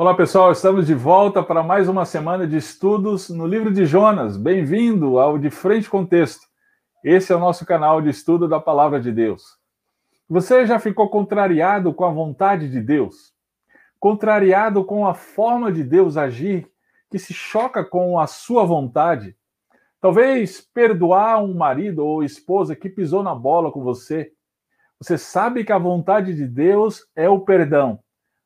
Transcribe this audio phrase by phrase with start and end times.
[0.00, 4.38] Olá pessoal, estamos de volta para mais uma semana de estudos no livro de Jonas.
[4.38, 6.46] Bem-vindo ao De Frente com Texto.
[7.04, 9.58] Esse é o nosso canal de estudo da Palavra de Deus.
[10.26, 13.34] Você já ficou contrariado com a vontade de Deus?
[13.98, 16.66] Contrariado com a forma de Deus agir
[17.10, 19.36] que se choca com a sua vontade?
[20.00, 24.32] Talvez perdoar um marido ou esposa que pisou na bola com você.
[24.98, 28.00] Você sabe que a vontade de Deus é o perdão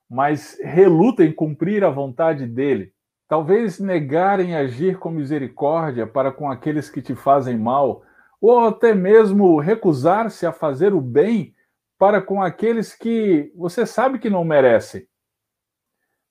[0.09, 2.93] mas reluta em cumprir a vontade dele.
[3.29, 8.03] Talvez negar em agir com misericórdia para com aqueles que te fazem mal,
[8.41, 11.55] ou até mesmo recusar-se a fazer o bem
[11.99, 15.07] para com aqueles que você sabe que não merecem.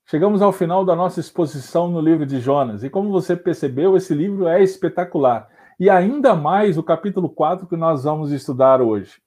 [0.06, 4.14] Chegamos ao final da nossa exposição no livro de Jonas, e como você percebeu, esse
[4.14, 5.48] livro é espetacular.
[5.80, 9.23] E ainda mais o capítulo 4 que nós vamos estudar hoje.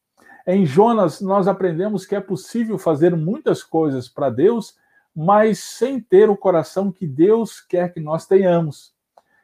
[0.49, 4.77] Em Jonas, nós aprendemos que é possível fazer muitas coisas para Deus,
[5.13, 8.93] mas sem ter o coração que Deus quer que nós tenhamos.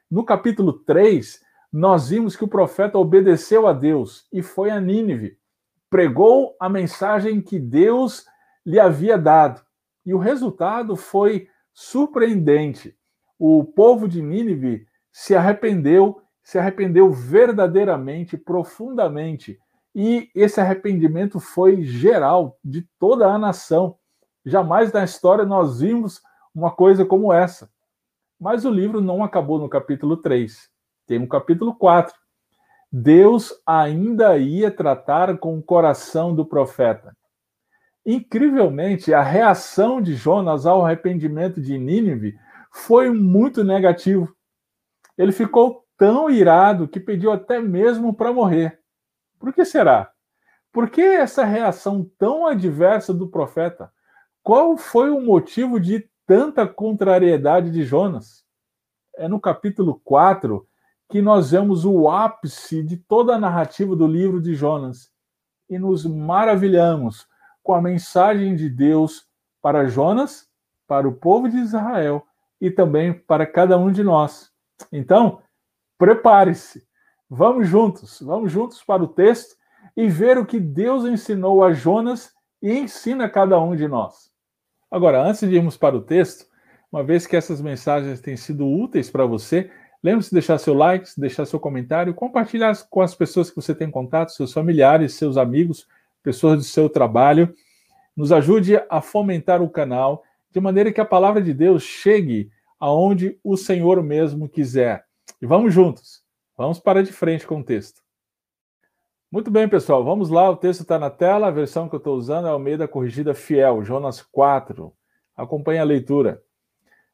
[0.10, 1.44] No capítulo 3,
[1.74, 5.38] nós vimos que o profeta obedeceu a Deus e foi a Nínive,
[5.90, 8.26] pregou a mensagem que Deus
[8.66, 9.62] lhe havia dado.
[10.06, 12.96] E o resultado foi surpreendente.
[13.38, 19.60] O povo de Nínive se arrependeu, se arrependeu verdadeiramente, profundamente
[19.96, 23.98] e esse arrependimento foi geral de toda a nação.
[24.46, 26.22] Jamais na história nós vimos
[26.54, 27.70] uma coisa como essa.
[28.40, 30.70] Mas o livro não acabou no capítulo 3.
[31.06, 32.14] Tem um capítulo 4.
[32.92, 37.16] Deus ainda ia tratar com o coração do profeta.
[38.06, 42.38] Incrivelmente, a reação de Jonas ao arrependimento de Nínive
[42.72, 44.36] foi muito negativo.
[45.18, 48.83] Ele ficou tão irado que pediu até mesmo para morrer.
[49.44, 50.10] Por que será?
[50.72, 53.92] Por que essa reação tão adversa do profeta?
[54.42, 58.46] Qual foi o motivo de tanta contrariedade de Jonas?
[59.18, 60.66] É no capítulo 4
[61.10, 65.12] que nós vemos o ápice de toda a narrativa do livro de Jonas
[65.70, 67.28] e nos maravilhamos
[67.62, 69.28] com a mensagem de Deus
[69.62, 70.50] para Jonas,
[70.88, 72.26] para o povo de Israel
[72.62, 74.54] e também para cada um de nós.
[74.90, 75.42] Então,
[75.98, 76.88] prepare-se,
[77.30, 79.56] Vamos juntos, vamos juntos para o texto
[79.96, 84.32] e ver o que Deus ensinou a Jonas e ensina a cada um de nós.
[84.90, 86.46] Agora, antes de irmos para o texto,
[86.92, 89.72] uma vez que essas mensagens têm sido úteis para você,
[90.04, 93.90] lembre-se de deixar seu like, deixar seu comentário, compartilhar com as pessoas que você tem
[93.90, 95.88] contato, seus familiares, seus amigos,
[96.22, 97.54] pessoas do seu trabalho.
[98.16, 103.40] Nos ajude a fomentar o canal de maneira que a palavra de Deus chegue aonde
[103.44, 105.04] o Senhor mesmo quiser.
[105.42, 106.23] E vamos juntos.
[106.64, 108.02] Vamos para de frente com o texto.
[109.30, 110.50] Muito bem, pessoal, vamos lá.
[110.50, 111.48] O texto está na tela.
[111.48, 114.94] A versão que eu estou usando é a Almeida Corrigida Fiel, Jonas 4.
[115.36, 116.42] Acompanhe a leitura.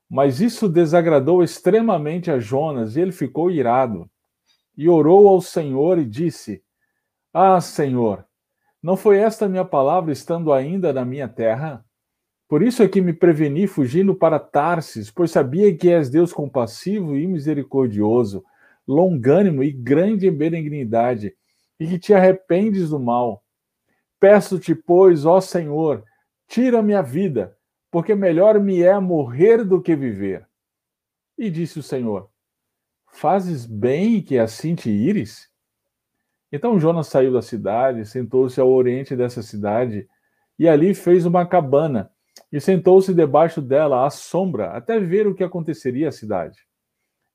[0.08, 4.08] Mas isso desagradou extremamente a Jonas e ele ficou irado.
[4.78, 6.62] E orou ao Senhor e disse:
[7.34, 8.24] Ah, Senhor,
[8.84, 11.84] não foi esta minha palavra estando ainda na minha terra?
[12.48, 17.18] Por isso é que me preveni fugindo para Tarsis, pois sabia que és Deus compassivo
[17.18, 18.46] e misericordioso
[18.90, 21.36] longânimo e grande em benignidade,
[21.80, 23.44] e que te arrependes do mal.
[24.20, 26.04] Peço-te, pois, ó Senhor,
[26.48, 27.56] tira-me a vida,
[27.92, 30.48] porque melhor me é morrer do que viver.
[31.38, 32.30] E disse o Senhor:
[33.12, 35.48] Fazes bem que assim te ires?
[36.52, 40.10] Então Jonas saiu da cidade, sentou-se ao oriente dessa cidade,
[40.58, 42.12] e ali fez uma cabana,
[42.52, 46.69] e sentou-se debaixo dela à sombra, até ver o que aconteceria à cidade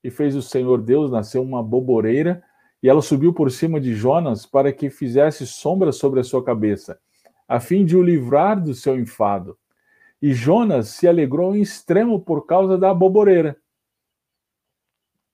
[0.05, 2.43] e fez o Senhor Deus nascer uma boboreira,
[2.83, 7.01] e ela subiu por cima de Jonas para que fizesse sombra sobre a sua cabeça,
[7.49, 9.57] a fim de o livrar do seu enfado.
[10.21, 13.57] E Jonas se alegrou em extremo por causa da boboreira.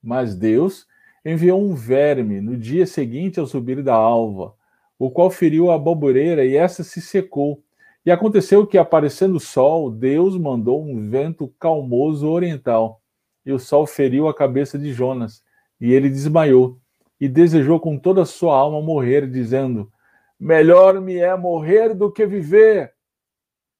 [0.00, 0.86] Mas Deus
[1.24, 4.54] enviou um verme no dia seguinte ao subir da alva,
[4.96, 7.62] o qual feriu a boboreira e essa se secou.
[8.06, 13.00] E aconteceu que, aparecendo o sol, Deus mandou um vento calmoso oriental
[13.44, 15.44] e o sol feriu a cabeça de Jonas,
[15.80, 16.80] e ele desmaiou,
[17.20, 19.92] e desejou com toda a sua alma morrer, dizendo:
[20.38, 22.94] Melhor me é morrer do que viver.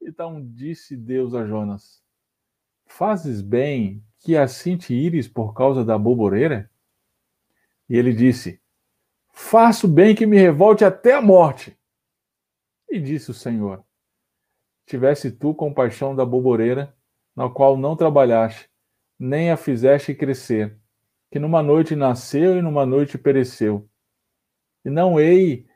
[0.00, 2.02] Então disse Deus a Jonas:
[2.86, 6.70] Fazes bem que assim te ires por causa da boboreira?
[7.88, 8.60] E ele disse:
[9.32, 11.76] Faço bem que me revolte até a morte.
[12.88, 13.84] E disse o Senhor:
[14.86, 16.94] Tivesse tu compaixão da boboreira,
[17.34, 18.69] na qual não trabalhaste,
[19.20, 20.78] nem a fizeste crescer,
[21.30, 23.86] que numa noite nasceu e numa noite pereceu.
[24.82, 25.66] E não hei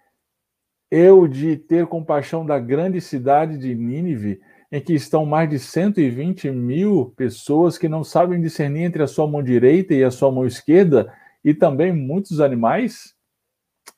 [0.91, 4.41] eu de ter compaixão da grande cidade de Nínive,
[4.73, 9.27] em que estão mais de 120 mil pessoas que não sabem discernir entre a sua
[9.27, 11.13] mão direita e a sua mão esquerda,
[11.45, 13.15] e também muitos animais?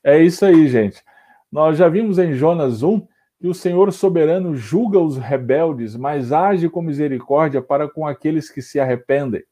[0.03, 1.01] É isso aí, gente.
[1.49, 3.07] Nós já vimos em Jonas 1
[3.39, 8.61] que o Senhor soberano julga os rebeldes, mas age com misericórdia para com aqueles que
[8.61, 9.43] se arrependem.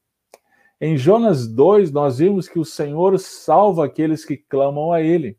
[0.81, 5.37] Em Jonas 2, nós vimos que o Senhor salva aqueles que clamam a Ele.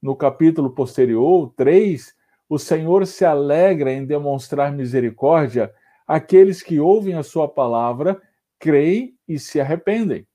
[0.00, 2.14] No capítulo posterior, 3,
[2.48, 5.74] o Senhor se alegra em demonstrar misericórdia
[6.06, 8.20] àqueles que ouvem a Sua palavra,
[8.58, 10.26] creem e se arrependem.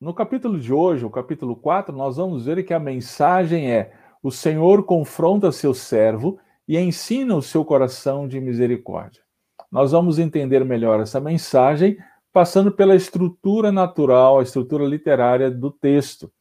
[0.00, 3.92] No capítulo de hoje, o capítulo 4, nós vamos ver que a mensagem é:
[4.24, 9.20] o Senhor confronta seu servo e ensina o seu coração de misericórdia.
[9.70, 11.98] Nós vamos entender melhor essa mensagem
[12.32, 16.32] passando pela estrutura natural, a estrutura literária do texto.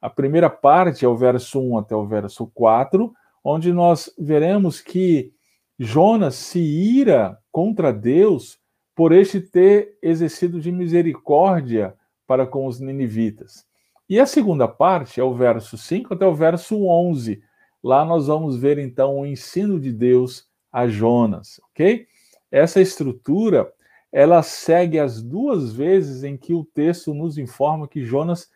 [0.00, 3.12] A primeira parte é o verso 1 até o verso 4,
[3.44, 5.30] onde nós veremos que
[5.78, 8.58] Jonas se ira contra Deus
[8.96, 11.94] por este ter exercido de misericórdia
[12.26, 13.67] para com os ninivitas.
[14.08, 17.42] E a segunda parte é o verso 5 até o verso 11.
[17.82, 22.06] Lá nós vamos ver então o ensino de Deus a Jonas, ok?
[22.50, 23.70] Essa estrutura
[24.10, 28.48] ela segue as duas vezes em que o texto nos informa que Jonas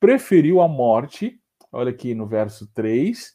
[0.00, 3.32] preferiu a morte, olha aqui no verso 3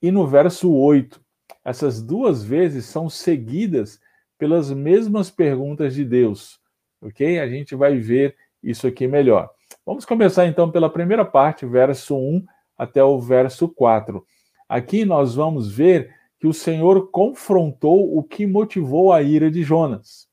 [0.00, 1.20] e no verso 8.
[1.64, 4.00] Essas duas vezes são seguidas
[4.38, 6.60] pelas mesmas perguntas de Deus,
[7.00, 7.40] ok?
[7.40, 9.55] A gente vai ver isso aqui melhor.
[9.84, 12.44] Vamos começar então pela primeira parte, verso 1
[12.76, 14.24] até o verso 4.
[14.68, 20.28] Aqui nós vamos ver que o Senhor confrontou o que motivou a ira de Jonas.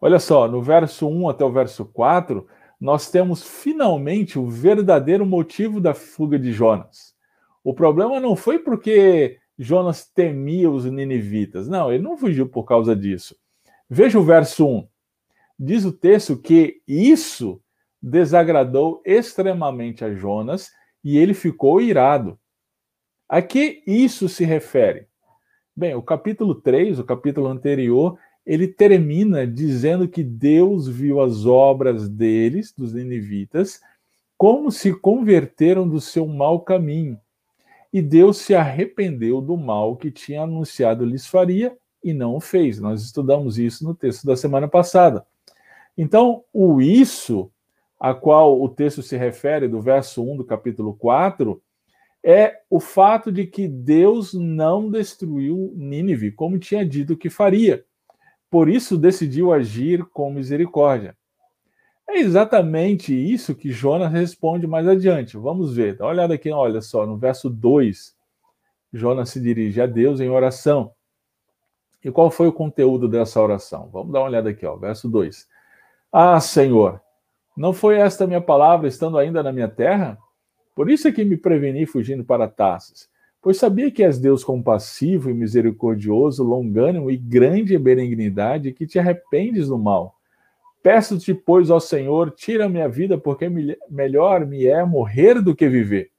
[0.00, 2.46] Olha só, no verso 1 até o verso 4,
[2.80, 7.14] nós temos finalmente o verdadeiro motivo da fuga de Jonas.
[7.64, 11.66] O problema não foi porque Jonas temia os ninivitas.
[11.66, 13.34] Não, ele não fugiu por causa disso.
[13.88, 14.88] Veja o verso 1.
[15.58, 17.60] Diz o texto que isso
[18.06, 20.70] desagradou extremamente a Jonas
[21.02, 22.38] e ele ficou irado.
[23.28, 25.08] A que isso se refere?
[25.74, 28.16] Bem, o capítulo 3, o capítulo anterior,
[28.46, 33.80] ele termina dizendo que Deus viu as obras deles, dos ninivitas,
[34.38, 37.18] como se converteram do seu mau caminho.
[37.92, 42.78] E Deus se arrependeu do mal que tinha anunciado lhes faria e não o fez.
[42.78, 45.26] Nós estudamos isso no texto da semana passada.
[45.98, 47.50] Então, o isso,
[47.98, 51.60] a qual o texto se refere, do verso 1 do capítulo 4,
[52.22, 57.84] é o fato de que Deus não destruiu Nínive, como tinha dito que faria.
[58.50, 61.16] Por isso decidiu agir com misericórdia.
[62.08, 65.36] É exatamente isso que Jonas responde mais adiante.
[65.36, 65.96] Vamos ver.
[65.96, 68.16] Dá uma olhada aqui, olha só, no verso 2.
[68.92, 70.92] Jonas se dirige a Deus em oração.
[72.04, 73.90] E qual foi o conteúdo dessa oração?
[73.92, 75.48] Vamos dar uma olhada aqui, ó, verso 2.
[76.12, 77.00] Ah, Senhor,
[77.56, 80.18] não foi esta minha palavra estando ainda na minha terra?
[80.74, 83.08] Por isso é que me preveni fugindo para Tarsis
[83.46, 88.98] Pois sabia que és Deus compassivo e misericordioso, longânimo e grande em benignidade, que te
[88.98, 90.16] arrependes do mal.
[90.82, 93.48] Peço-te, pois, ao Senhor, tira minha vida, porque
[93.88, 96.10] melhor me é morrer do que viver.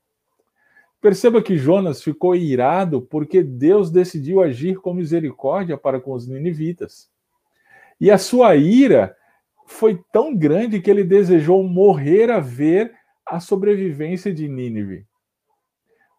[1.02, 7.10] Perceba que Jonas ficou irado porque Deus decidiu agir com misericórdia para com os ninivitas.
[8.00, 9.18] E a sua ira
[9.68, 12.96] foi tão grande que ele desejou morrer a ver
[13.26, 15.06] a sobrevivência de Nínive.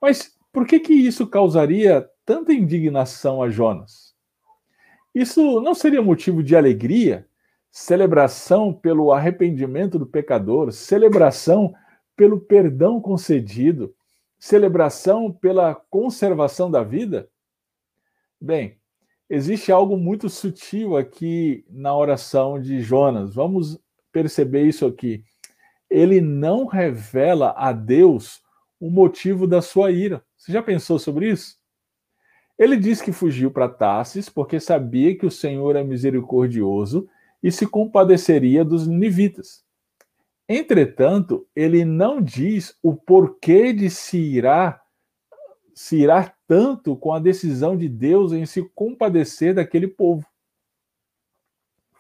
[0.01, 4.15] Mas por que, que isso causaria tanta indignação a Jonas?
[5.15, 7.27] Isso não seria motivo de alegria,
[7.71, 11.75] celebração pelo arrependimento do pecador, celebração
[12.15, 13.95] pelo perdão concedido,
[14.39, 17.31] celebração pela conservação da vida?
[18.41, 18.79] Bem,
[19.29, 23.35] existe algo muito sutil aqui na oração de Jonas.
[23.35, 23.79] Vamos
[24.13, 25.23] perceber isso aqui.
[25.91, 28.43] Ele não revela a Deus
[28.81, 30.23] o motivo da sua ira.
[30.37, 31.57] Você já pensou sobre isso?
[32.59, 37.09] Ele diz que fugiu para Tarsis porque sabia que o Senhor é misericordioso
[37.43, 39.65] e se compadeceria dos ninivitas.
[40.49, 44.81] Entretanto, ele não diz o porquê de se irá
[45.75, 50.27] se irá tanto com a decisão de Deus em se compadecer daquele povo.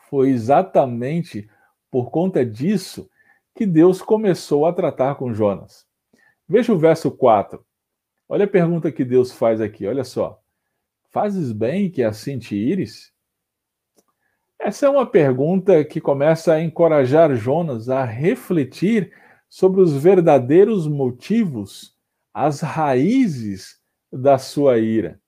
[0.08, 1.48] Foi exatamente
[1.90, 3.10] por conta disso
[3.54, 5.86] que Deus começou a tratar com Jonas.
[6.48, 7.62] Veja o verso 4.
[8.26, 10.40] Olha a pergunta que Deus faz aqui, olha só.
[11.10, 13.12] Fazes bem que assim te ires?
[14.58, 19.12] Essa é uma pergunta que começa a encorajar Jonas a refletir
[19.46, 21.94] sobre os verdadeiros motivos,
[22.32, 23.77] as raízes
[24.12, 25.20] da sua ira.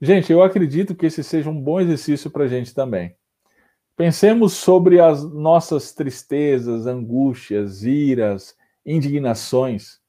[0.00, 3.14] Gente, eu acredito que esse seja um bom exercício para a gente também.
[3.96, 10.00] Pensemos sobre as nossas tristezas, angústias, iras, indignações.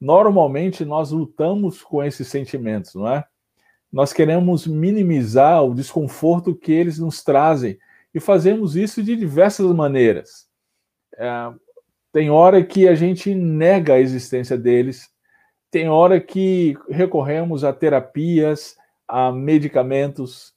[0.00, 3.24] Normalmente nós lutamos com esses sentimentos, não é?
[3.92, 7.78] Nós queremos minimizar o desconforto que eles nos trazem
[8.14, 10.48] e fazemos isso de diversas maneiras.
[11.16, 11.52] É,
[12.12, 15.10] tem hora que a gente nega a existência deles,
[15.76, 20.54] tem hora que recorremos a terapias, a medicamentos.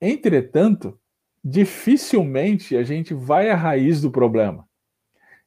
[0.00, 0.98] Entretanto,
[1.44, 4.66] dificilmente a gente vai à raiz do problema.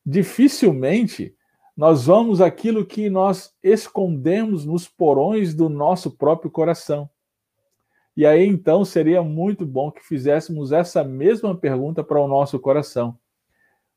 [0.06, 1.36] Dificilmente
[1.76, 7.10] nós vamos aquilo que nós escondemos nos porões do nosso próprio coração.
[8.16, 13.18] E aí então seria muito bom que fizéssemos essa mesma pergunta para o nosso coração.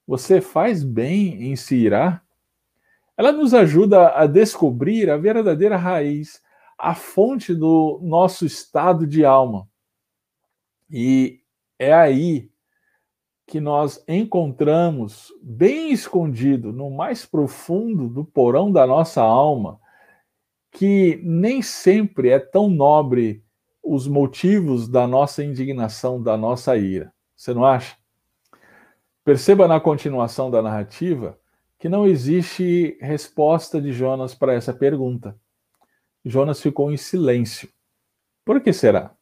[0.07, 2.25] Você faz bem em se irar?
[3.21, 6.41] Ela nos ajuda a descobrir a verdadeira raiz,
[6.79, 9.69] a fonte do nosso estado de alma.
[10.91, 11.43] E
[11.79, 12.51] é aí
[13.47, 19.79] que nós encontramos, bem escondido, no mais profundo do porão da nossa alma,
[20.73, 23.45] que nem sempre é tão nobre
[23.83, 27.13] os motivos da nossa indignação, da nossa ira.
[27.37, 27.99] Você não acha?
[29.23, 31.39] Perceba na continuação da narrativa
[31.81, 35.35] que não existe resposta de Jonas para essa pergunta.
[36.23, 37.71] Jonas ficou em silêncio.
[38.45, 39.15] Por que será?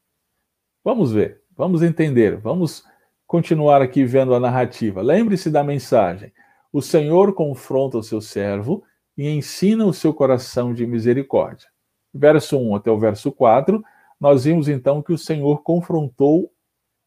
[0.85, 2.85] Vamos ver, vamos entender, vamos
[3.29, 5.00] continuar aqui vendo a narrativa.
[5.00, 6.33] Lembre-se da mensagem.
[6.73, 8.83] O Senhor confronta o seu servo
[9.17, 11.69] e ensina o seu coração de misericórdia.
[12.12, 13.81] Verso 1 até o verso 4,
[14.21, 16.53] nós vimos então que o Senhor confrontou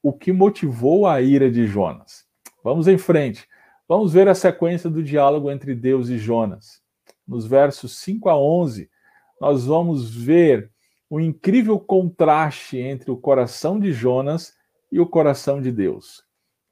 [0.02, 2.26] o que motivou a ira de Jonas.
[2.64, 3.46] Vamos em frente.
[3.92, 6.82] Vamos ver a sequência do diálogo entre Deus e Jonas.
[7.28, 8.90] Nos versos 5 a 11,
[9.38, 10.72] nós vamos ver
[11.10, 14.56] o incrível contraste entre o coração de Jonas
[14.90, 16.24] e o coração de Deus.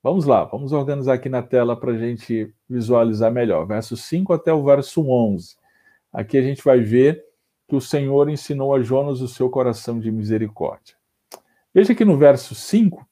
[0.02, 3.68] Vamos lá, vamos organizar aqui na tela para a gente visualizar melhor.
[3.68, 5.58] Verso 5 até o verso 11.
[6.14, 7.22] Aqui a gente vai ver
[7.68, 10.96] que o Senhor ensinou a Jonas o seu coração de misericórdia.
[11.74, 13.06] Veja que no verso 5,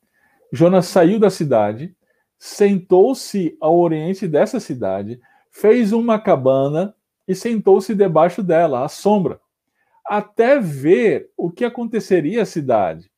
[0.54, 1.94] Jonas saiu da cidade
[2.38, 6.94] sentou-se ao oriente dessa cidade, fez uma cabana
[7.27, 9.39] e sentou-se debaixo dela, à sombra,
[10.06, 13.12] até ver o que aconteceria à cidade.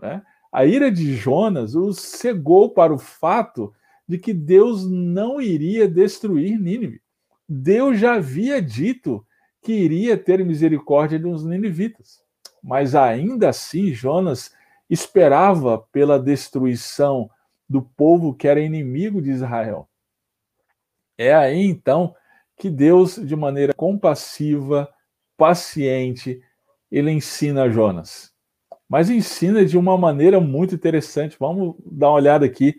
[0.00, 0.22] Né?
[0.52, 3.72] A ira de Jonas o cegou para o fato
[4.06, 7.00] de que Deus não iria destruir Nínive.
[7.48, 9.24] Deus já havia dito
[9.60, 12.20] que iria ter misericórdia dos ninivitas.
[12.62, 14.52] Mas ainda assim, Jonas
[14.88, 17.30] esperava pela destruição
[17.68, 19.88] do povo que era inimigo de Israel.
[21.16, 22.14] É aí então
[22.56, 24.88] que Deus, de maneira compassiva,
[25.36, 26.42] paciente,
[26.90, 28.32] ele ensina Jonas.
[28.88, 31.36] Mas ensina de uma maneira muito interessante.
[31.38, 32.74] Vamos dar uma olhada aqui.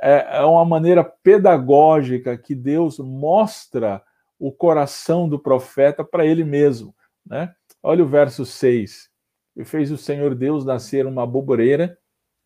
[0.00, 4.02] É, é uma maneira pedagógica que Deus mostra
[4.38, 6.94] o coração do profeta para ele mesmo.
[7.24, 7.54] Né?
[7.82, 9.08] Olha o verso 6.
[9.56, 11.96] E fez o Senhor Deus nascer uma boboreira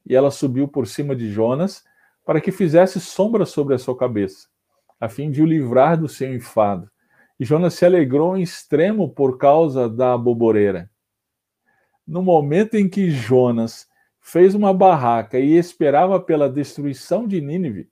[0.07, 1.85] e ela subiu por cima de Jonas,
[2.25, 4.49] para que fizesse sombra sobre a sua cabeça,
[5.01, 6.91] a fim de o livrar do seu enfado.
[7.39, 10.91] E Jonas se alegrou em extremo por causa da boboreira.
[12.07, 13.89] No momento em que Jonas
[14.21, 17.89] fez uma barraca e esperava pela destruição de Nínive,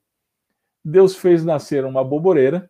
[0.83, 2.69] Deus fez nascer uma boboreira.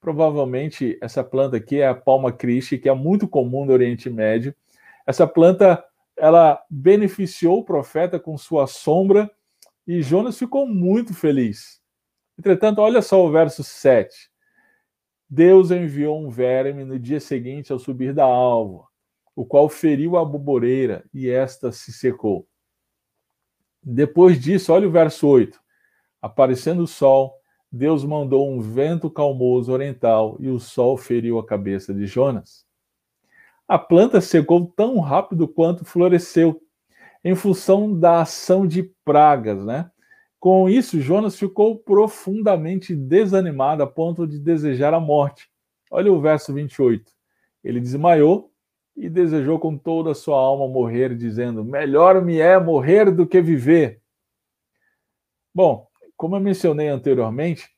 [0.00, 4.54] Provavelmente essa planta aqui é a palma Christi, que é muito comum no Oriente Médio.
[5.06, 5.84] Essa planta
[6.20, 9.30] ela beneficiou o profeta com sua sombra
[9.86, 11.80] e Jonas ficou muito feliz.
[12.38, 14.30] Entretanto, olha só o verso 7.
[15.28, 18.86] Deus enviou um verme no dia seguinte ao subir da alva,
[19.34, 22.46] o qual feriu a boboreira e esta se secou.
[23.82, 25.58] Depois disso, olha o verso 8.
[26.20, 27.34] Aparecendo o sol,
[27.72, 32.68] Deus mandou um vento calmoso oriental e o sol feriu a cabeça de Jonas
[33.70, 36.60] a planta secou tão rápido quanto floresceu,
[37.22, 39.88] em função da ação de pragas, né?
[40.40, 45.48] Com isso, Jonas ficou profundamente desanimado a ponto de desejar a morte.
[45.88, 47.12] Olha o verso 28.
[47.62, 48.50] Ele desmaiou
[48.96, 53.40] e desejou com toda a sua alma morrer, dizendo: Melhor me é morrer do que
[53.40, 54.02] viver.
[55.54, 55.86] Bom,
[56.16, 57.68] como eu mencionei anteriormente,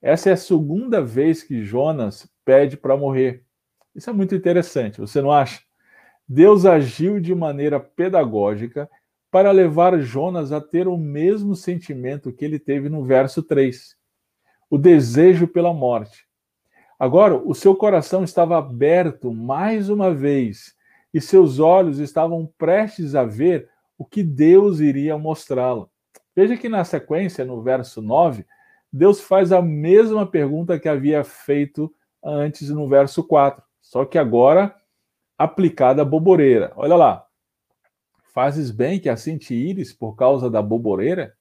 [0.00, 3.44] essa é a segunda vez que Jonas pede para morrer.
[3.94, 5.60] Isso é muito interessante, você não acha?
[6.26, 8.88] Deus agiu de maneira pedagógica
[9.30, 13.96] para levar Jonas a ter o mesmo sentimento que ele teve no verso 3,
[14.70, 16.26] o desejo pela morte.
[16.98, 20.74] Agora, o seu coração estava aberto mais uma vez,
[21.12, 23.68] e seus olhos estavam prestes a ver
[23.98, 25.90] o que Deus iria mostrá-lo.
[26.34, 28.46] Veja que na sequência, no verso 9,
[28.92, 31.92] Deus faz a mesma pergunta que havia feito
[32.24, 34.74] antes no verso 4, só que agora
[35.36, 36.72] aplicada à boboreira.
[36.76, 37.26] Olha lá.
[38.32, 41.36] Fazes bem que assim te ires por causa da boboreira?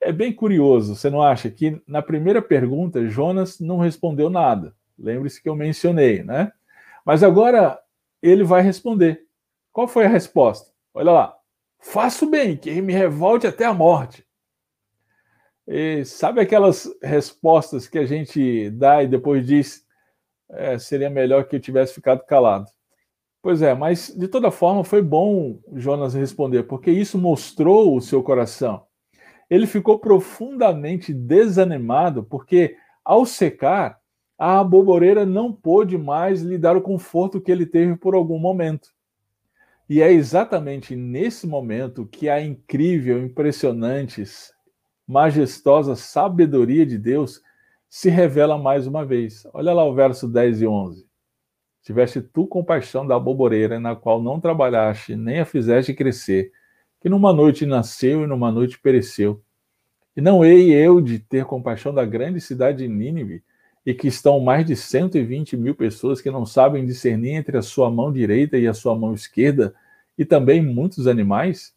[0.00, 4.76] É bem curioso, você não acha que na primeira pergunta Jonas não respondeu nada?
[4.96, 6.52] Lembre-se que eu mencionei, né?
[7.04, 7.80] Mas agora
[8.22, 9.26] ele vai responder.
[9.72, 10.70] Qual foi a resposta?
[10.94, 11.36] Olha lá.
[11.80, 14.24] Faço bem, que me revolte até a morte.
[15.66, 19.83] E sabe aquelas respostas que a gente dá e depois diz
[20.50, 22.66] é, seria melhor que eu tivesse ficado calado?
[23.42, 28.22] Pois é, mas de toda forma foi bom Jonas responder, porque isso mostrou o seu
[28.22, 28.84] coração.
[29.50, 33.98] Ele ficou profundamente desanimado, porque ao secar,
[34.38, 38.88] a aboboreira não pôde mais lhe dar o conforto que ele teve por algum momento.
[39.88, 44.24] E é exatamente nesse momento que a incrível, impressionante,
[45.06, 47.42] majestosa sabedoria de Deus
[47.94, 49.46] se revela mais uma vez.
[49.54, 51.06] Olha lá o verso 10 e 11.
[51.80, 56.50] Tiveste tu compaixão da aboboreira, na qual não trabalhaste, nem a fizeste crescer,
[57.00, 59.40] que numa noite nasceu e numa noite pereceu.
[60.16, 63.44] E não hei eu de ter compaixão da grande cidade de Nínive,
[63.86, 67.88] e que estão mais de 120 mil pessoas que não sabem discernir entre a sua
[67.92, 69.72] mão direita e a sua mão esquerda,
[70.18, 71.72] e também muitos animais?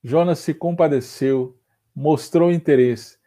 [0.00, 1.58] Jonas se compadeceu,
[1.92, 3.18] mostrou interesse,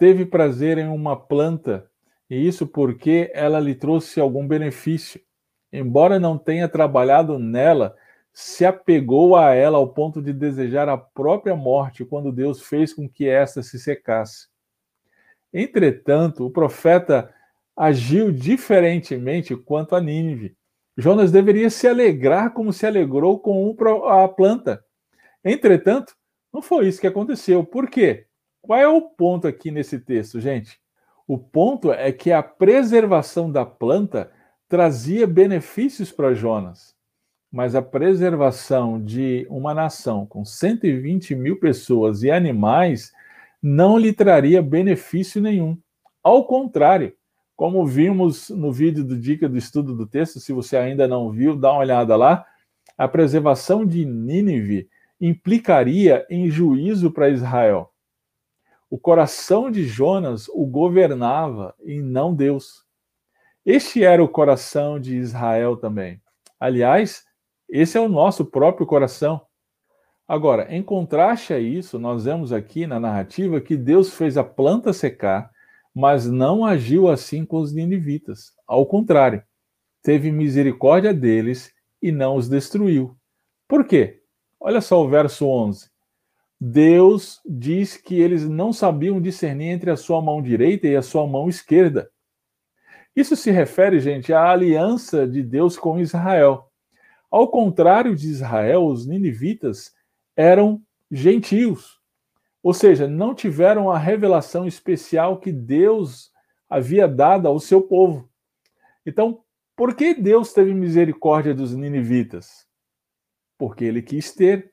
[0.00, 1.86] teve prazer em uma planta,
[2.28, 5.20] e isso porque ela lhe trouxe algum benefício.
[5.70, 7.94] Embora não tenha trabalhado nela,
[8.32, 13.06] se apegou a ela ao ponto de desejar a própria morte quando Deus fez com
[13.06, 14.48] que esta se secasse.
[15.52, 17.32] Entretanto, o profeta
[17.76, 20.56] agiu diferentemente quanto a Nínive.
[20.96, 23.76] Jonas deveria se alegrar como se alegrou com
[24.08, 24.82] a planta.
[25.44, 26.14] Entretanto,
[26.52, 27.62] não foi isso que aconteceu.
[27.64, 28.26] Por quê?
[28.70, 30.78] Qual é o ponto aqui nesse texto, gente?
[31.26, 34.30] O ponto é que a preservação da planta
[34.68, 36.94] trazia benefícios para Jonas,
[37.50, 43.12] mas a preservação de uma nação com 120 mil pessoas e animais
[43.60, 45.76] não lhe traria benefício nenhum.
[46.22, 47.12] Ao contrário,
[47.56, 51.56] como vimos no vídeo do Dica do Estudo do Texto, se você ainda não viu,
[51.56, 52.46] dá uma olhada lá.
[52.96, 54.88] A preservação de Nínive
[55.20, 57.89] implicaria em juízo para Israel.
[58.90, 62.84] O coração de Jonas o governava e não Deus.
[63.64, 66.20] Este era o coração de Israel também.
[66.58, 67.24] Aliás,
[67.68, 69.40] esse é o nosso próprio coração.
[70.26, 74.92] Agora, em contraste a isso, nós vemos aqui na narrativa que Deus fez a planta
[74.92, 75.50] secar
[75.94, 78.52] mas não agiu assim com os ninivitas.
[78.66, 79.42] Ao contrário,
[80.02, 83.16] teve misericórdia deles e não os destruiu.
[83.68, 84.22] Por quê?
[84.58, 85.89] Olha só o verso 11.
[86.60, 91.26] Deus diz que eles não sabiam discernir entre a sua mão direita e a sua
[91.26, 92.10] mão esquerda.
[93.16, 96.70] Isso se refere, gente, à aliança de Deus com Israel.
[97.30, 99.94] Ao contrário de Israel, os ninivitas
[100.36, 101.98] eram gentios.
[102.62, 106.30] Ou seja, não tiveram a revelação especial que Deus
[106.68, 108.28] havia dado ao seu povo.
[109.04, 109.42] Então,
[109.74, 112.66] por que Deus teve misericórdia dos ninivitas?
[113.56, 114.72] Porque ele quis ter.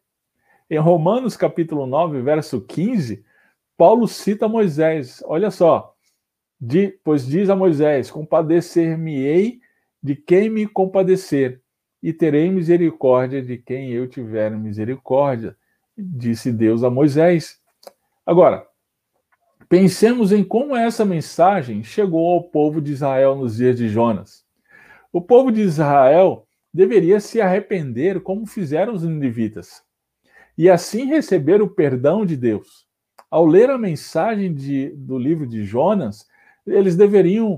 [0.69, 3.23] Em Romanos capítulo 9, verso 15,
[3.77, 5.23] Paulo cita Moisés.
[5.25, 5.95] Olha só.
[6.60, 9.62] De, pois diz a Moisés: Compadecer-me-ei
[10.03, 11.62] de quem me compadecer,
[12.03, 15.56] e terei misericórdia de quem eu tiver misericórdia,
[15.97, 17.62] disse Deus a Moisés.
[18.25, 18.67] Agora,
[19.69, 24.43] pensemos em como essa mensagem chegou ao povo de Israel nos dias de Jonas.
[25.13, 29.87] O povo de Israel deveria se arrepender como fizeram os ninivitas
[30.58, 32.88] e assim receber o perdão de Deus.
[33.30, 36.26] Ao ler a mensagem de, do livro de Jonas,
[36.65, 37.54] eles deveriam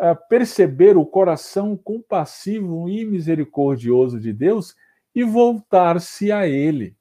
[0.00, 4.74] uh, perceber o coração compassivo e misericordioso de Deus
[5.14, 6.96] e voltar-se a Ele.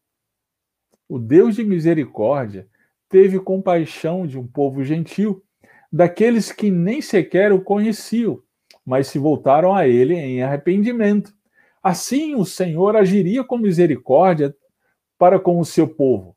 [1.08, 2.68] O Deus de misericórdia
[3.08, 5.42] teve compaixão de um povo gentil,
[5.92, 8.42] daqueles que nem sequer o conheciam,
[8.86, 11.34] mas se voltaram a ele em arrependimento.
[11.82, 14.54] Assim o Senhor agiria com misericórdia
[15.18, 16.36] para com o seu povo,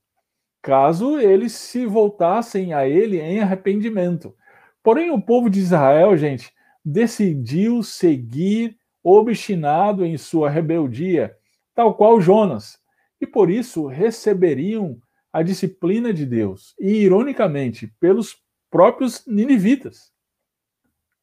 [0.63, 4.35] caso eles se voltassem a ele em arrependimento.
[4.83, 6.53] Porém, o povo de Israel, gente,
[6.85, 11.37] decidiu seguir obstinado em sua rebeldia,
[11.75, 12.79] tal qual Jonas,
[13.21, 14.99] e por isso receberiam
[15.33, 18.37] a disciplina de Deus, e ironicamente, pelos
[18.71, 20.13] próprios ninivitas.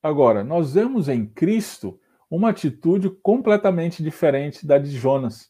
[0.02, 5.50] Agora, nós vemos em Cristo uma atitude completamente diferente da de Jonas.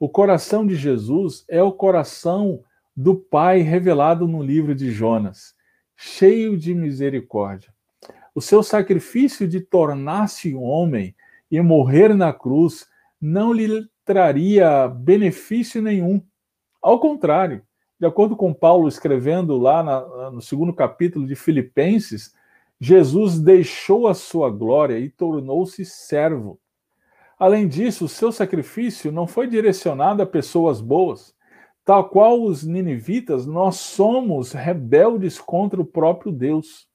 [0.00, 2.64] O coração de Jesus é o coração
[2.96, 5.54] do Pai revelado no livro de Jonas,
[5.94, 7.70] cheio de misericórdia.
[8.34, 11.14] O seu sacrifício de tornar-se homem
[11.50, 12.88] e morrer na cruz
[13.20, 16.24] não lhe traria benefício nenhum.
[16.80, 17.62] Ao contrário,
[18.00, 22.34] de acordo com Paulo escrevendo lá na, no segundo capítulo de Filipenses,
[22.80, 26.58] Jesus deixou a sua glória e tornou-se servo.
[27.40, 31.34] Além disso, o seu sacrifício não foi direcionado a pessoas boas.
[31.86, 36.86] Tal qual os ninivitas, nós somos rebeldes contra o próprio Deus.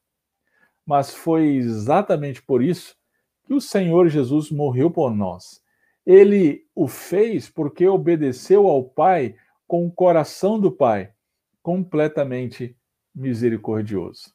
[0.86, 2.96] Mas foi exatamente por isso
[3.44, 5.64] que o Senhor Jesus morreu por nós.
[6.06, 9.36] Ele o fez porque obedeceu ao Pai
[9.68, 11.12] com o coração do Pai,
[11.64, 12.78] completamente
[13.16, 14.32] misericordioso.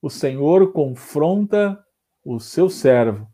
[0.00, 1.78] O Senhor confronta
[2.24, 3.28] o seu servo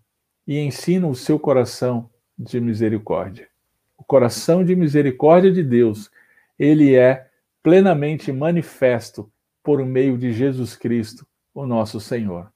[0.47, 3.49] e ensina o seu coração de misericórdia.
[3.97, 6.11] O coração de misericórdia de Deus,
[6.59, 7.29] ele é
[7.63, 9.31] plenamente manifesto
[9.63, 12.53] por meio de Jesus Cristo, o nosso Senhor.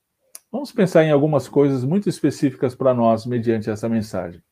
[0.50, 4.42] Vamos pensar em algumas coisas muito específicas para nós mediante essa mensagem.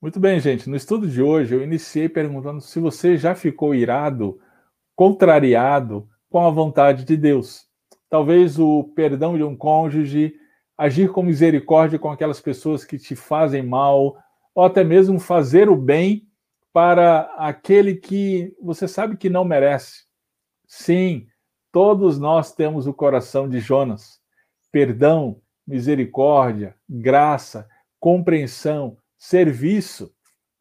[0.00, 0.68] Muito bem, gente.
[0.68, 4.38] No estudo de hoje, eu iniciei perguntando se você já ficou irado,
[4.94, 7.66] contrariado com a vontade de Deus.
[8.10, 10.34] Talvez o perdão de um cônjuge,
[10.76, 14.16] agir com misericórdia com aquelas pessoas que te fazem mal,
[14.54, 16.26] ou até mesmo fazer o bem
[16.72, 20.04] para aquele que você sabe que não merece.
[20.66, 21.26] Sim,
[21.70, 24.20] todos nós temos o coração de Jonas.
[24.72, 27.68] Perdão, misericórdia, graça,
[28.00, 30.12] compreensão, serviço,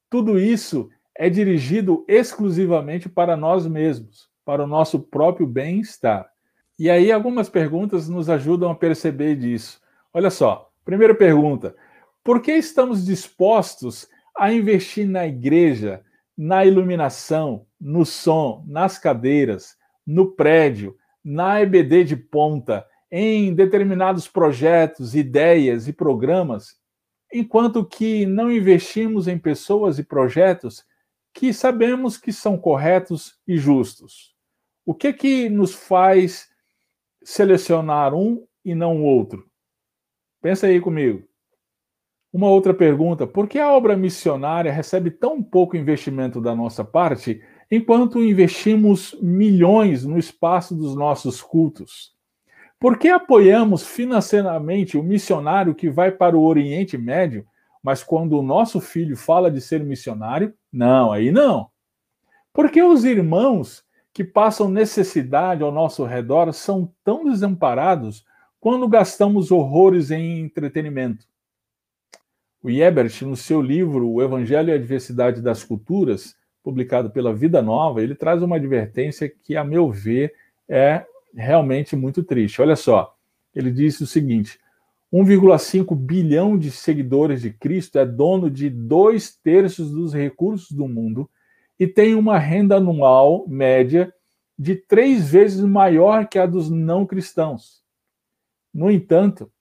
[0.09, 6.29] tudo isso é dirigido exclusivamente para nós mesmos, para o nosso próprio bem-estar.
[6.77, 9.81] E aí algumas perguntas nos ajudam a perceber disso.
[10.13, 11.75] Olha só, primeira pergunta:
[12.23, 16.03] por que estamos dispostos a investir na igreja,
[16.37, 25.15] na iluminação, no som, nas cadeiras, no prédio, na EBD de ponta, em determinados projetos,
[25.15, 26.81] ideias e programas
[27.33, 30.85] enquanto que não investimos em pessoas e projetos
[31.33, 34.35] que sabemos que são corretos e justos.
[34.85, 36.47] O que que nos faz
[37.23, 39.49] selecionar um e não o outro?
[40.43, 41.23] Pensa aí comigo.
[42.33, 47.41] Uma outra pergunta: por que a obra missionária recebe tão pouco investimento da nossa parte,
[47.71, 52.11] enquanto investimos milhões no espaço dos nossos cultos?
[52.77, 57.45] Por que apoiamos financeiramente o missionário que vai para o Oriente Médio,
[57.81, 61.69] mas quando o nosso filho fala de ser missionário, não, aí não.
[62.51, 63.81] Por que os irmãos
[64.13, 68.25] que passam necessidade ao nosso redor são tão desamparados
[68.63, 71.27] quando gastamos horrores em entretenimento?
[72.63, 77.61] O Ebert, no seu livro O Evangelho e a Diversidade das Culturas, publicado pela Vida
[77.61, 80.33] Nova, ele traz uma advertência que, a meu ver,
[80.69, 82.61] é realmente muito triste.
[82.61, 83.13] Olha só,
[83.53, 84.57] ele disse o seguinte:
[85.11, 91.29] 1,5 bilhão de seguidores de Cristo é dono de dois terços dos recursos do mundo
[91.77, 94.13] e tem uma renda anual média
[94.57, 97.82] de três vezes maior que a dos não cristãos.
[98.73, 99.51] No entanto,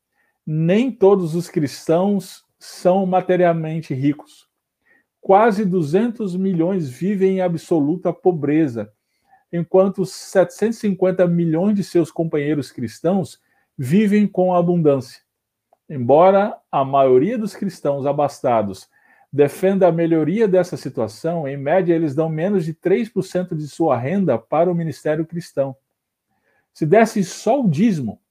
[0.46, 4.48] nem todos os cristãos são materialmente ricos.
[5.20, 8.92] Quase 200 milhões vivem em absoluta pobreza
[9.52, 13.38] enquanto 750 milhões de seus companheiros cristãos
[13.76, 15.20] vivem com abundância.
[15.88, 18.88] Embora a maioria dos cristãos abastados
[19.30, 24.38] defenda a melhoria dessa situação, em média eles dão menos de 3% de sua renda
[24.38, 25.76] para o ministério cristão.
[26.72, 28.21] Se desse só o dízimo,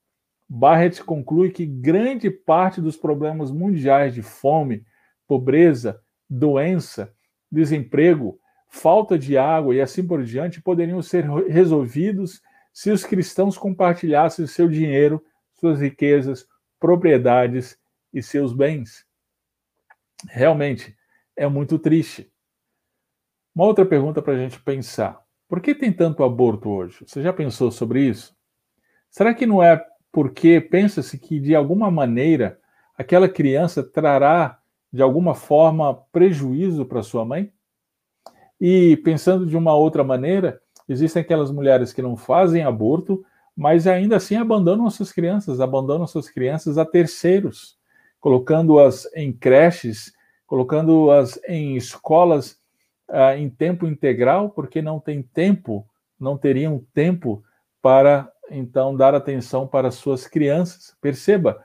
[0.54, 4.86] Barrett conclui que grande parte dos problemas mundiais de fome,
[5.26, 7.16] pobreza, doença,
[7.50, 8.38] desemprego,
[8.68, 12.42] falta de água e assim por diante poderiam ser resolvidos
[12.74, 16.46] se os cristãos compartilhassem seu dinheiro, suas riquezas,
[16.78, 17.78] propriedades
[18.14, 19.06] e seus bens.
[20.28, 20.98] Realmente
[21.34, 22.30] é muito triste.
[23.56, 27.06] Uma outra pergunta para a gente pensar: por que tem tanto aborto hoje?
[27.08, 28.36] Você já pensou sobre isso?
[29.10, 32.60] Será que não é porque pensa-se que de alguma maneira
[32.97, 34.60] aquela criança trará
[34.91, 37.52] de alguma forma prejuízo para sua mãe?
[38.60, 44.17] E pensando de uma outra maneira, existem aquelas mulheres que não fazem aborto, mas ainda
[44.17, 47.78] assim abandonam suas crianças, abandonam suas crianças a terceiros,
[48.19, 50.13] colocando-as em creches,
[50.45, 52.60] colocando-as em escolas
[53.10, 55.88] uh, em tempo integral, porque não tem tempo,
[56.19, 57.43] não teriam tempo
[57.82, 60.96] para então dar atenção para suas crianças.
[61.02, 61.64] Perceba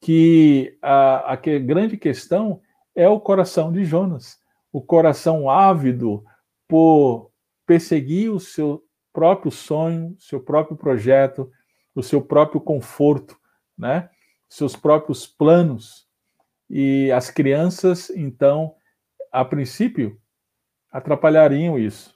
[0.00, 2.60] que a, a grande questão
[2.94, 4.38] é o coração de Jonas,
[4.72, 6.24] o coração ávido
[6.68, 7.30] por
[7.66, 11.50] perseguir o seu próprio sonho, seu próprio projeto,
[11.94, 13.36] o seu próprio conforto,
[13.76, 14.10] né?
[14.48, 16.06] Seus próprios planos.
[16.68, 18.74] E as crianças, então,
[19.32, 20.20] a princípio,
[20.90, 22.14] atrapalhariam isso.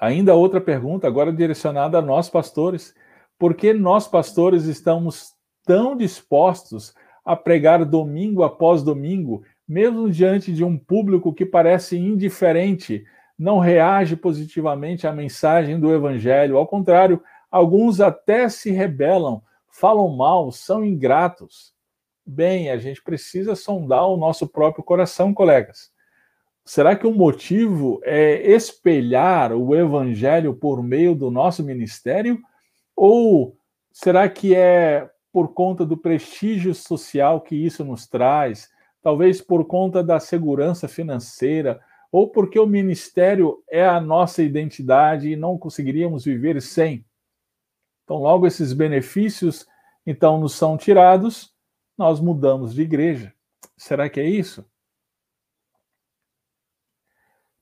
[0.00, 2.94] Ainda outra pergunta, agora direcionada a nós pastores.
[3.42, 5.32] Por que nós pastores estamos
[5.66, 13.04] tão dispostos a pregar domingo após domingo, mesmo diante de um público que parece indiferente,
[13.36, 16.56] não reage positivamente à mensagem do evangelho?
[16.56, 21.74] Ao contrário, alguns até se rebelam, falam mal, são ingratos.
[22.24, 25.90] Bem, a gente precisa sondar o nosso próprio coração, colegas.
[26.64, 32.40] Será que o motivo é espelhar o evangelho por meio do nosso ministério?
[33.04, 33.58] Ou
[33.90, 38.70] será que é por conta do prestígio social que isso nos traz?
[39.02, 41.82] Talvez por conta da segurança financeira?
[42.12, 47.04] Ou porque o ministério é a nossa identidade e não conseguiríamos viver sem?
[48.04, 49.66] Então, logo esses benefícios
[50.06, 51.52] então nos são tirados,
[51.98, 53.34] nós mudamos de igreja.
[53.76, 54.64] Será que é isso?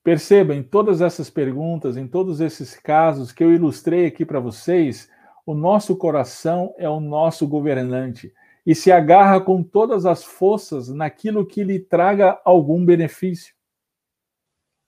[0.04, 5.08] Perceba em todas essas perguntas, em todos esses casos que eu ilustrei aqui para vocês,
[5.50, 8.32] o nosso coração é o nosso governante
[8.64, 13.52] e se agarra com todas as forças naquilo que lhe traga algum benefício.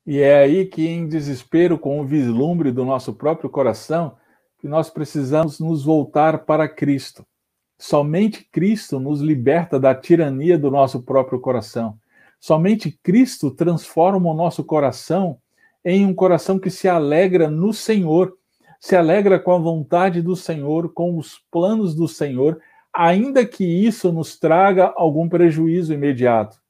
[0.07, 4.17] E é aí que, em desespero com o vislumbre do nosso próprio coração,
[4.61, 7.27] que nós precisamos nos voltar para Cristo.
[7.77, 11.99] Somente Cristo nos liberta da tirania do nosso próprio coração.
[12.39, 15.41] Somente Cristo transforma o nosso coração
[15.85, 18.39] em um coração que se alegra no Senhor,
[18.83, 22.61] se alegra com a vontade do Senhor, com os planos do Senhor,
[22.93, 26.61] ainda que isso nos traga algum prejuízo imediato.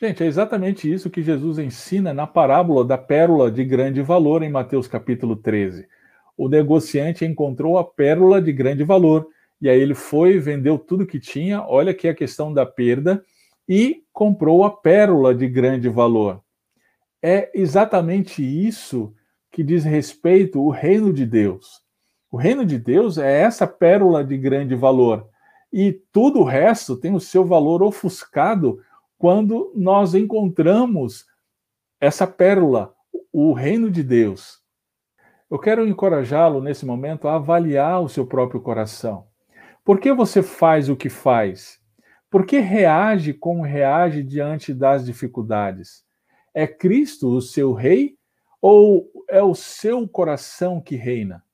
[0.00, 4.50] Gente, é exatamente isso que Jesus ensina na parábola da pérola de grande valor em
[4.50, 5.88] Mateus capítulo 13.
[6.36, 9.26] O negociante encontrou a pérola de grande valor,
[9.60, 13.20] e aí ele foi, vendeu tudo que tinha, olha aqui a questão da perda,
[13.68, 16.40] e comprou a pérola de grande valor.
[17.20, 19.12] É exatamente isso
[19.56, 21.82] que diz respeito ao reino de Deus.
[22.30, 25.30] O reino de Deus é essa pérola de grande valor.
[25.72, 28.82] E tudo o resto tem o seu valor ofuscado
[29.16, 31.24] quando nós encontramos
[31.98, 32.94] essa pérola,
[33.32, 34.60] o reino de Deus.
[35.50, 39.24] Eu quero encorajá-lo nesse momento a avaliar o seu próprio coração.
[39.82, 41.80] Por que você faz o que faz?
[42.30, 46.04] Por que reage como reage diante das dificuldades?
[46.52, 48.15] É Cristo o seu rei
[48.66, 51.44] ou é o seu coração que reina?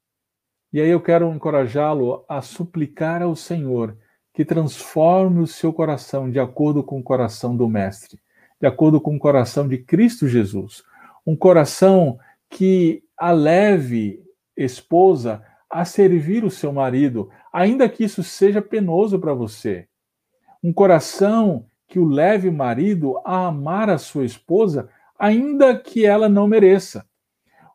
[0.73, 3.99] E aí eu quero encorajá-lo a suplicar ao Senhor
[4.33, 8.19] que transforme o seu coração de acordo com o coração do Mestre,
[8.59, 10.83] de acordo com o coração de Cristo Jesus.
[11.27, 14.25] Um coração que a leve
[14.57, 19.87] esposa a servir o seu marido, ainda que isso seja penoso para você
[20.63, 24.89] um coração que o leve marido a amar a sua esposa,
[25.23, 27.07] ainda que ela não mereça.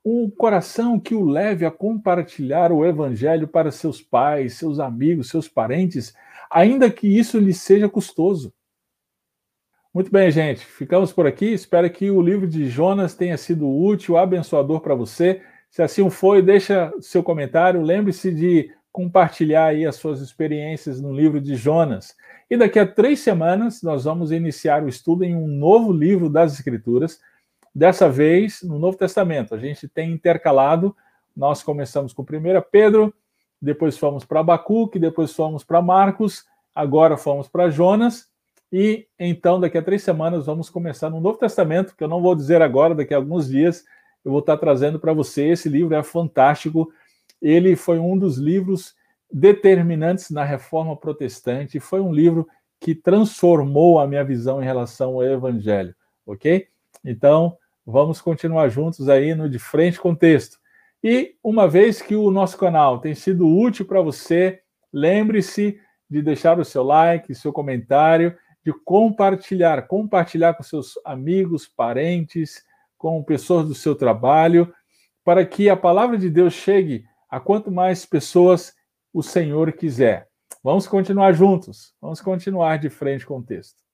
[0.03, 5.47] Um coração que o leve a compartilhar o evangelho para seus pais, seus amigos, seus
[5.47, 6.13] parentes,
[6.51, 8.53] ainda que isso lhe seja custoso.
[9.93, 11.45] Muito bem, gente, ficamos por aqui.
[11.45, 15.41] Espero que o livro de Jonas tenha sido útil, abençoador para você.
[15.71, 17.81] Se assim foi, deixa seu comentário.
[17.81, 22.13] Lembre-se de compartilhar aí as suas experiências no livro de Jonas.
[22.49, 26.53] E daqui a três semanas nós vamos iniciar o estudo em um novo livro das
[26.53, 27.21] Escrituras,
[27.77, 29.53] dessa vez no Novo Testamento.
[29.53, 30.95] A gente tem intercalado,
[31.35, 32.25] nós começamos com 1
[32.71, 33.13] Pedro,
[33.61, 38.29] depois fomos para Abacuque, depois fomos para Marcos, agora fomos para Jonas,
[38.73, 42.33] e então daqui a três semanas vamos começar no Novo Testamento, que eu não vou
[42.33, 43.85] dizer agora, daqui a alguns dias
[44.25, 45.49] eu vou estar trazendo para você.
[45.49, 46.91] Esse livro é fantástico,
[47.39, 48.95] ele foi um dos livros
[49.31, 51.79] determinantes na reforma protestante.
[51.79, 52.47] Foi um livro
[52.79, 56.67] que transformou a minha visão em relação ao evangelho, ok?
[57.05, 57.55] Então,
[57.89, 60.59] vamos continuar juntos aí no De Frente com Texto.
[61.01, 64.59] E uma vez que o nosso canal tem sido útil para você,
[64.91, 72.61] lembre-se de deixar o seu like, seu comentário, de compartilhar, compartilhar com seus amigos, parentes,
[72.97, 74.73] com pessoas do seu trabalho,
[75.23, 78.75] para que a palavra de Deus chegue a quanto mais pessoas
[79.13, 80.27] o Senhor quiser.
[80.61, 83.86] Vamos continuar juntos, vamos continuar de frente com o texto.